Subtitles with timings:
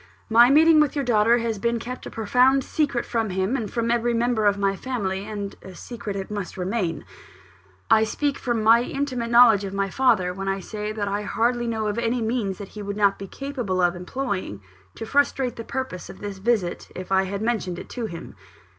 [0.31, 3.91] My meeting with your daughter has been kept a profound secret from him, and from
[3.91, 7.05] every member of my family; and a secret it must remain.
[7.87, 11.67] I speak from my intimate knowledge of my father, when I say that I hardly
[11.67, 14.63] know of any means that he would not be capable of employing
[14.95, 18.33] to frustrate the purpose of this visit, if I had mentioned it to him.